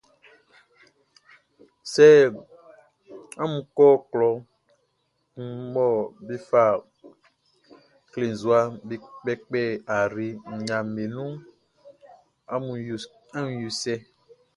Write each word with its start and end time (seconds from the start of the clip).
Sɛ 1.91 2.05
amun 3.41 3.61
kɔ 3.75 3.85
klɔ 4.11 4.29
kun 5.31 5.49
mɔ 5.73 5.85
be 6.25 6.35
fa 6.49 6.63
klenzua 8.11 8.59
be 8.87 8.95
kpɛkpɛ 9.17 9.61
ayre 9.95 10.27
nɲaʼm 10.59 10.87
be 10.95 11.03
nunʼn, 11.15 11.35
amun 12.53 12.77
yo 13.61 13.67
cɛ. 13.81 13.93